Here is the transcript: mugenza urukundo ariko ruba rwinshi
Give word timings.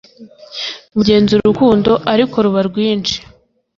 mugenza 0.95 1.31
urukundo 1.35 1.91
ariko 2.13 2.35
ruba 2.45 2.59
rwinshi 2.69 3.15